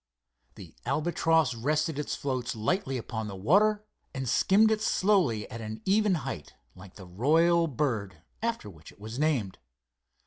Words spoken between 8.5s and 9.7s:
which it was named.